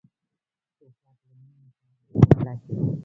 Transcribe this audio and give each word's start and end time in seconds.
توپک 0.77 1.17
له 1.29 1.35
مینې 1.41 1.69
سره 1.77 1.97
مقابله 2.09 2.53
کوي. 2.63 2.95